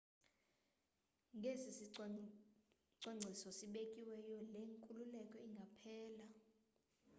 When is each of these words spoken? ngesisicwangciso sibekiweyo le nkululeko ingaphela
ngesisicwangciso 1.37 3.49
sibekiweyo 3.57 4.37
le 4.51 4.61
nkululeko 4.71 5.35
ingaphela 5.45 6.25